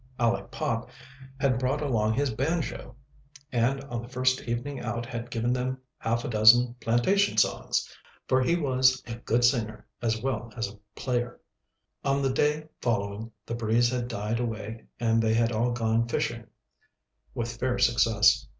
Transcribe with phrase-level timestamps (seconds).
[0.17, 0.89] Aleck Pop
[1.39, 2.95] had brought along his banjo,
[3.51, 7.87] and on the first evening out had given them half a dozen plantation songs,
[8.27, 11.39] for he was a good singer as well as player.
[12.03, 16.47] On the day following the breeze had died away and they had all gone fishing,
[17.35, 18.47] with fair success.